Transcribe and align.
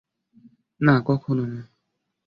না, 0.81 0.93
কখনো 1.05 1.43
না। 1.45 1.61